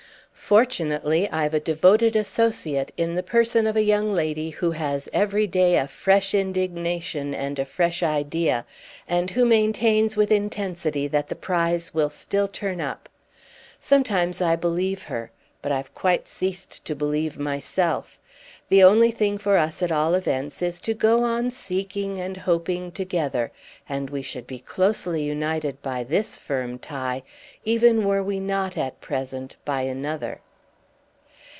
Fortunately 0.51 1.29
I've 1.29 1.53
a 1.53 1.61
devoted 1.61 2.13
associate 2.13 2.91
in 2.97 3.13
the 3.15 3.23
person 3.23 3.65
of 3.65 3.77
a 3.77 3.83
young 3.83 4.11
lady 4.11 4.49
who 4.49 4.71
has 4.71 5.07
every 5.13 5.47
day 5.47 5.77
a 5.77 5.87
fresh 5.87 6.33
indignation 6.33 7.33
and 7.33 7.57
a 7.57 7.63
fresh 7.63 8.03
idea, 8.03 8.65
and 9.07 9.29
who 9.31 9.45
maintains 9.45 10.17
with 10.17 10.29
intensity 10.29 11.07
that 11.07 11.29
the 11.29 11.35
prize 11.37 11.93
will 11.93 12.09
still 12.09 12.49
turn 12.49 12.81
up. 12.81 13.07
Sometimes 13.79 14.41
I 14.41 14.57
believe 14.57 15.03
her, 15.03 15.31
but 15.61 15.71
I've 15.71 15.93
quite 15.95 16.27
ceased 16.27 16.83
to 16.83 16.95
believe 16.95 17.39
myself. 17.39 18.17
The 18.69 18.83
only 18.83 19.11
thing 19.11 19.37
for 19.37 19.57
us 19.57 19.83
at 19.83 19.91
all 19.91 20.15
events 20.15 20.61
is 20.61 20.79
to 20.81 20.93
go 20.95 21.23
on 21.23 21.51
seeking 21.51 22.19
and 22.21 22.35
hoping 22.37 22.91
together; 22.93 23.51
and 23.87 24.09
we 24.09 24.21
should 24.21 24.47
be 24.47 24.59
closely 24.59 25.23
united 25.23 25.81
by 25.81 26.05
this 26.05 26.37
firm 26.37 26.79
tie 26.79 27.21
even 27.65 28.07
were 28.07 28.23
we 28.23 28.39
not 28.39 28.77
at 28.77 29.01
present 29.01 29.57
by 29.65 29.81
another. 29.81 30.39